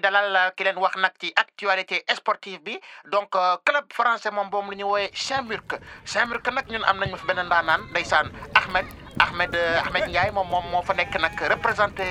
[0.00, 0.78] dalal ki leen
[1.36, 2.78] actualité sportive
[3.10, 3.30] donc
[3.64, 5.78] club français moom boobu la ñu wooyee Saint-Murc
[6.52, 7.26] nag ñun am nañu fi
[8.54, 8.86] Ahmed
[9.20, 10.94] Ahmed Ahmed Ndiaye moom moom moo fa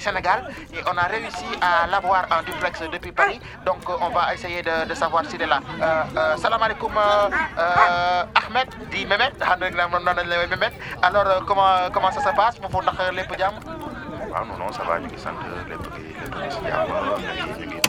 [0.00, 0.52] Sénégal.
[0.74, 3.40] Et on a réussi à l'avoir en duplex depuis Paris.
[3.64, 5.60] Donc on va essayer de de savoir s'il est là.
[8.34, 9.32] Ahmed di Mehmet.
[10.48, 10.72] Mehmet.
[11.02, 12.58] Alors comment comment ça se passe?
[12.58, 12.98] Ndax
[15.00, 15.16] ñu ngi
[17.60, 17.80] ñu ngi.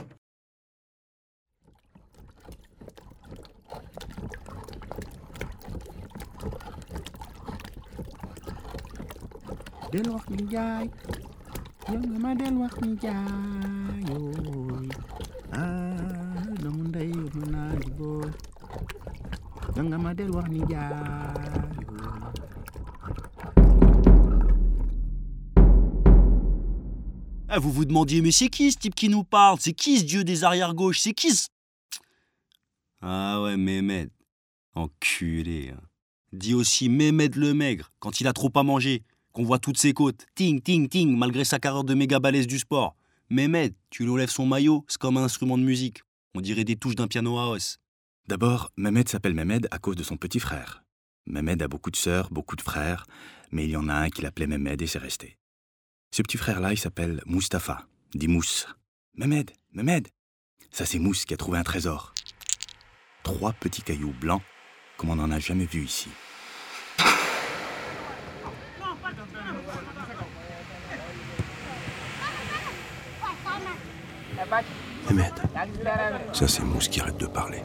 [15.54, 15.90] Ah
[27.52, 29.58] Ah, vous vous demandiez, mais c'est qui ce type qui nous parle?
[29.60, 31.48] C'est qui ce dieu des arrières-gauches C'est qui ce...
[33.02, 34.12] Ah ouais, Mehmed.
[34.76, 35.74] Enculé.
[35.76, 35.82] hein.
[36.32, 39.02] Dit aussi Mehmed le maigre, quand il a trop à manger,
[39.34, 40.26] qu'on voit toutes ses côtes.
[40.36, 42.96] Ting, ting, ting, malgré sa carrière de méga balèze du sport.
[43.30, 46.02] Mehmed, tu lui son maillot, c'est comme un instrument de musique.
[46.36, 47.80] On dirait des touches d'un piano à os.
[48.28, 50.84] D'abord, Mehmed s'appelle Mehmed à cause de son petit frère.
[51.28, 53.06] Mehmed a beaucoup de sœurs, beaucoup de frères,
[53.52, 55.38] mais il y en a un qui l'appelait Mehmed et c'est resté.
[56.12, 58.68] Ce petit frère-là, il s'appelle Mustapha, dit Mousse.
[59.16, 60.08] Mehmed, Mehmed
[60.72, 62.14] Ça, c'est Mousse qui a trouvé un trésor.
[63.24, 64.42] Trois petits cailloux blancs,
[64.98, 66.10] comme on n'en a jamais vu ici.
[75.10, 75.34] Mehmed,
[76.34, 77.62] ça c'est Mousse qui arrête de parler.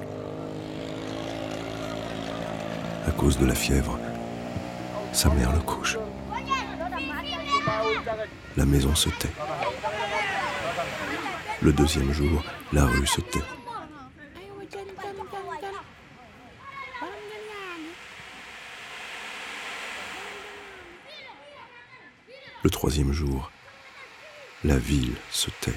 [3.07, 3.99] À cause de la fièvre,
[5.13, 5.97] sa mère le couche.
[8.57, 9.33] La maison se tait.
[11.63, 13.41] Le deuxième jour, la rue se tait.
[22.63, 23.51] Le troisième jour,
[24.65, 25.75] la ville se tait.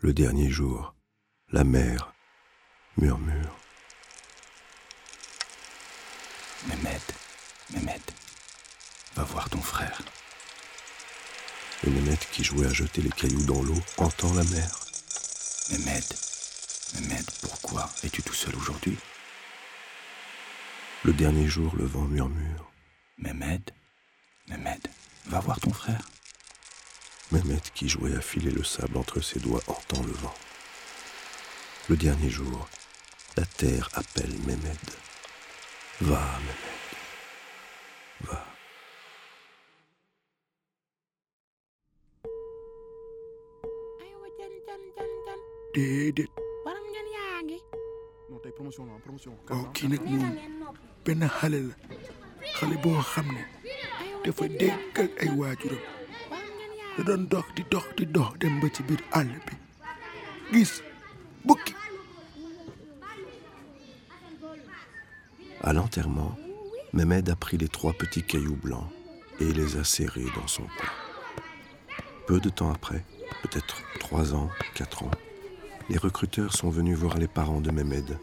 [0.00, 0.94] Le dernier jour,
[1.50, 2.14] la mère
[3.00, 3.56] murmure.
[6.66, 7.00] Mehmed,
[7.70, 8.02] Mehmed,
[9.14, 10.02] va voir ton frère.
[11.86, 14.80] Et Mehmed, qui jouait à jeter les cailloux dans l'eau, entend la mère.
[15.70, 16.04] Mehmed,
[16.94, 18.98] Mehmed, pourquoi es-tu tout seul aujourd'hui?
[21.04, 22.70] Le dernier jour, le vent murmure.
[23.18, 23.70] Mehmed,
[24.48, 24.88] Mehmed,
[25.26, 26.08] va voir ton frère.
[27.30, 30.34] Mehmed, qui jouait à filer le sable entre ses doigts, entend le vent.
[31.88, 32.68] Le dernier jour,
[33.38, 34.84] la terre appelle Mehmed.
[36.00, 36.64] Va, Mehmed.
[38.26, 38.44] Va.
[45.74, 46.28] déedéet
[48.30, 49.32] non tey promotion la promotion.
[49.48, 50.34] waaw kii nag moom
[51.04, 51.74] benn xale la
[52.56, 53.42] xale boo xam ne
[54.24, 55.84] dafa déggal ay waajuram
[56.96, 59.54] da doon dox di dox di dox dem ba ci biir àll bi
[60.52, 60.72] gis
[61.46, 61.72] bukki
[65.62, 66.36] À l'enterrement,
[66.92, 68.88] Mehmed a pris les trois petits cailloux blancs
[69.40, 70.86] et les a serrés dans son cou.
[72.26, 73.04] Peu de temps après,
[73.42, 75.10] peut-être trois ans, quatre ans,
[75.90, 78.18] les recruteurs sont venus voir les parents de Mehmed.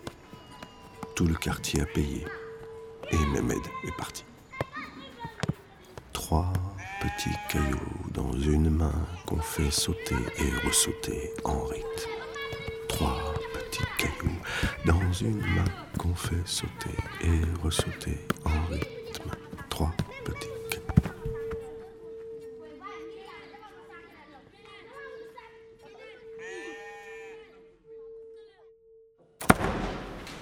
[1.16, 2.26] Tout le quartier a payé
[3.12, 4.24] et Mehmed est parti.
[6.14, 6.54] Trois
[7.02, 12.10] petits cailloux dans une main qu'on fait sauter et ressauter en rythme.
[12.88, 14.38] Trois petits cailloux
[14.86, 15.66] dans une main
[16.06, 19.32] qu'on fait sauter et ressauter en rythme.
[19.70, 19.92] Trois
[20.24, 20.50] petits.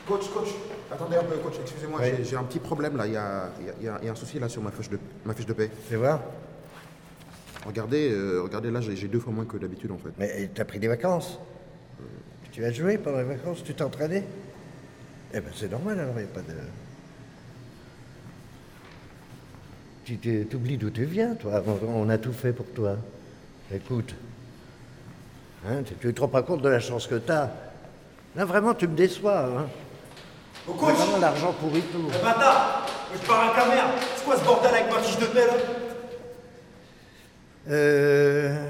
[0.08, 0.50] Coach, coach,
[0.92, 3.50] attendez un peu, coach, excusez-moi, j'ai- j'ai un petit problème là, il y a,
[3.80, 5.54] il y a- il y un souci là sur ma fiche de, ma fiche de
[5.54, 5.72] paie.
[5.88, 6.20] Fais voir.
[7.66, 10.10] Regardez, euh, regardez là, j'ai j'ai deux fois moins que d'habitude en fait.
[10.18, 11.40] Mais t'as pris des vacances?
[12.52, 13.64] Tu as joué pendant les vacances?
[13.64, 14.24] Tu t'es entraîné?
[15.34, 16.54] Eh ben c'est normal alors, il a pas de...
[20.06, 21.64] Tu t'oublies d'où tu viens, toi.
[21.66, 22.98] On, on a tout fait pour toi.
[23.74, 24.14] Écoute,
[25.66, 27.50] Hein, tu, tu te rends pas compte de la chance que t'as
[28.36, 29.46] Là, vraiment, tu me déçois.
[29.46, 29.68] Hein.
[30.68, 32.10] Au coach Vraiment, l'argent pourrit tout.
[32.14, 35.46] Eh, Bâtard Je pars à caméra C'est quoi ce bordel avec ma fiche de paie
[35.48, 35.54] là?
[37.70, 38.70] Euh...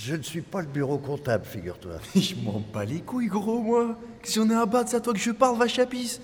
[0.00, 1.94] Je ne suis pas le bureau comptable, figure-toi.
[2.14, 3.98] Je m'en bats les couilles, gros, moi.
[4.22, 6.20] Si on est à battre, c'est à toi que je parle, vache à pisse.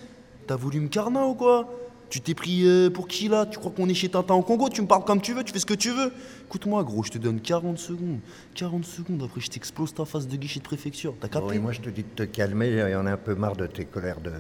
[0.47, 1.69] T'as voulu me carna ou quoi?
[2.09, 3.47] Tu t'es pris euh, pour qui là?
[3.47, 4.69] Tu crois qu'on est chez Tintin au Congo?
[4.69, 6.13] Tu me parles comme tu veux, tu fais ce que tu veux
[6.47, 8.21] Écoute-moi, gros, je te donne 40 secondes.
[8.55, 11.15] 40 secondes, après je t'explose ta face de guichet de préfecture.
[11.19, 11.57] T'as Bon, capté?
[11.57, 12.69] Et moi, je te dis de te calmer.
[12.71, 14.31] Il y en a un peu marre de tes colères de,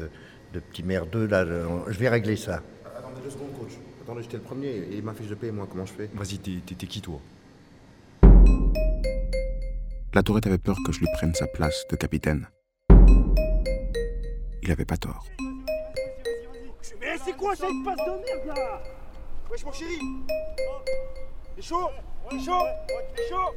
[0.53, 1.27] de petit merdeux.
[1.27, 2.63] Là, je, je vais régler ça.
[2.85, 3.73] Attendez deux secondes, coach.
[4.05, 6.11] Attendez, j'étais le premier et ma fiche de paie, moi, comment je fais?
[6.15, 7.19] Vas-y, t'es qui toi?
[10.15, 12.47] La tourette avait peur que je lui prenne sa place de capitaine.
[14.63, 15.27] Il avait pas tort.
[17.01, 18.81] Mais c'est quoi cette passe de merde là?
[19.51, 19.99] Wesh mon chéri!
[21.57, 21.91] T'es chaud!
[22.31, 22.65] T'es chaud!
[23.17, 23.55] T'es chaud!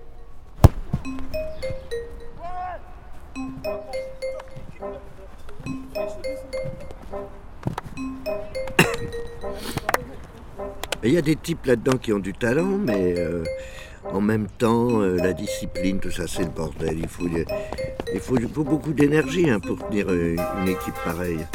[11.04, 13.44] Et Il y a des types là-dedans qui ont du talent, mais euh,
[14.14, 17.00] en même temps, euh, la discipline, tout ça, c'est le bordel.
[17.00, 17.28] Il faut,
[18.14, 18.20] il
[18.50, 21.46] faut, beaucoup d'énergie hein, pour tenir euh, une équipe pareille.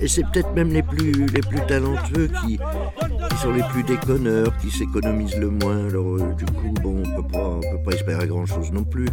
[0.00, 4.56] Et c'est peut-être même les plus, les plus talentueux qui, qui sont les plus déconneurs,
[4.58, 5.86] qui s'économisent le moins.
[5.88, 9.08] Alors, euh, du coup, bon, on peut pas, on peut pas espérer grand-chose non plus.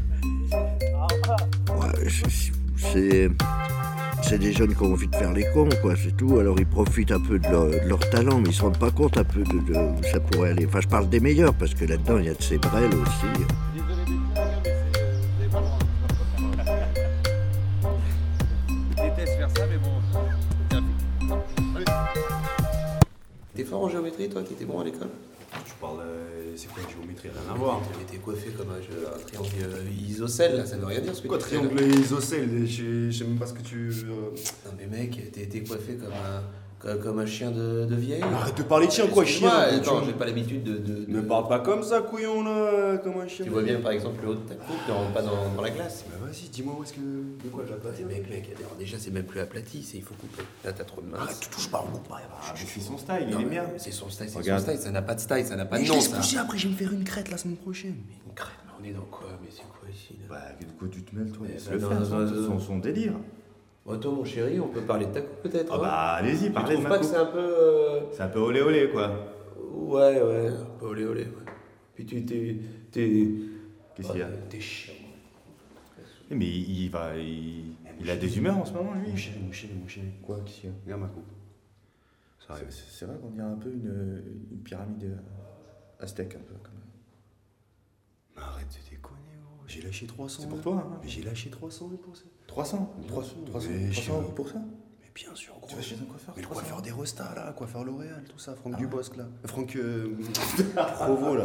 [2.78, 3.30] C'est-
[4.34, 6.40] c'est des jeunes qui ont envie de faire les cons, quoi, c'est tout.
[6.40, 8.90] Alors ils profitent un peu de leur, de leur talent, mais ils se rendent pas
[8.90, 10.66] compte un peu de, de où ça pourrait aller.
[10.66, 13.28] Enfin, je parle des meilleurs, parce que là-dedans, il y a de ces brels aussi.
[18.96, 20.82] déteste faire ça, mais bon.
[23.56, 25.10] T'es fort en géométrie, toi, qui étais bon à l'école?
[25.84, 27.82] Tu parles, euh, c'est quoi une géométrie Rien à voir.
[28.00, 31.22] Mais t'es coiffé comme un, jeu- un triangle isocèle, là, ça veut rien dire ce
[31.22, 31.68] que Quoi, tu fais, là.
[31.68, 32.66] triangle isocèle?
[32.66, 33.90] Je je sais même pas ce que tu.
[33.90, 34.32] euh,
[34.66, 36.42] Non, mais mec, t'es coiffé comme un,
[37.02, 38.22] comme, un chien de, de vieille.
[38.22, 41.12] Arrête de parler de chien, quoi, chien tu- Attends, j'ai pas l'habitude de, de- de-
[41.12, 43.46] Ne parle pas comme ça, couillon, là, comme un chien.
[43.46, 45.62] Tu vois bien, par exemple, le haut de ta coupe, ne rentre pas dans, dans
[45.62, 46.04] la glace.
[46.10, 47.00] Bah vas-y, dis-moi où est-ce que.
[47.00, 50.16] De quoi j'appelle Mais mec, mec, alors déjà, c'est même plus aplati, c'est il faut
[50.16, 50.44] couper.
[50.66, 51.18] Là, t'as trop de main.
[51.20, 53.64] Arrête, tu touches pas au coupe, Ah, C'est son style, il est bien.
[53.78, 55.88] C'est son style, c'est son style, ça n'a pas de style, ça n'a pas de
[55.88, 56.18] nom, ça.
[56.18, 57.96] pousser, après je vais me faire une crête la semaine prochaine.
[58.28, 60.26] Une crête, mais on est dans quoi Mais c'est quoi ici là?
[60.30, 61.48] Bah, de quoi tu te mêles, toi
[62.50, 62.60] non.
[62.60, 63.14] son délire.
[63.86, 66.50] Bon, toi, mon chéri, on peut parler de ta coupe peut-être Ah hein bah, allez-y,
[66.50, 67.40] parlez de ma pas que c'est un peu.
[67.40, 69.12] euh, C'est un peu olé olé, quoi.
[69.74, 71.52] Ouais, ouais, un peu olé olé, ouais.
[71.96, 72.58] Puis tu t'es.
[72.92, 73.28] T'es.
[73.96, 74.94] Qu'est-ce qu'il y a T'es chiant.
[76.32, 77.18] Eh, Mais il, il va.
[77.18, 79.10] Il, il a des humeurs en ce moment, lui.
[79.12, 80.08] Mon chéri, mon chéri, mon chéri.
[80.26, 80.76] Quoi, qu'est-ce qu'il y a?
[80.86, 81.26] Regarde ma coupe.
[82.48, 82.68] Ça arrive.
[82.70, 86.56] C'est c'est vrai qu'on dirait un peu une, une pyramide euh, aztèque, un peu.
[86.64, 86.72] Comme...
[89.74, 90.42] J'ai lâché 300.
[90.44, 92.24] C'est pour toi hein, J'ai lâché 300 euros pour ça.
[92.46, 93.70] 300 300 300,
[94.10, 94.60] euros pour ça
[95.02, 95.68] Mais bien sûr, gros.
[95.68, 98.54] Tu vas chez un coiffeur Mais le coiffeur des Rostas, là, coiffeur L'Oréal, tout ça,
[98.54, 98.74] Franck.
[98.76, 99.24] Ah Dubosc, là.
[99.24, 100.16] Euh, Franck euh,
[100.96, 101.44] Provo, là.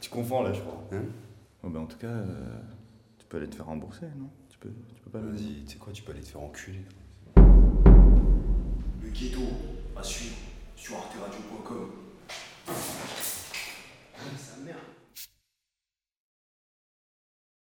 [0.00, 0.82] Tu confonds, là, je crois.
[0.92, 1.04] Hein.
[1.62, 2.58] Oh, ben, en tout cas, euh,
[3.18, 4.30] tu peux aller te faire rembourser, non?
[4.48, 6.82] Tu peux, tu peux pas Vas-y, tu sais quoi, tu peux aller te faire enculer.
[7.36, 9.42] Le ghetto,
[9.96, 10.34] à suivre,
[10.74, 11.90] sur arteradio.com.
[12.66, 12.72] Ah,
[14.36, 14.76] sa mère